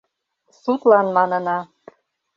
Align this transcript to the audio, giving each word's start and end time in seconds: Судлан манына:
Судлан 0.61 1.07
манына: 1.15 1.59